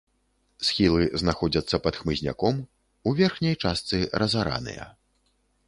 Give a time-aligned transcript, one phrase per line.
[0.69, 2.55] Схілы знаходзяцца пад хмызняком,
[3.11, 4.91] у верхняй частцы разараныя.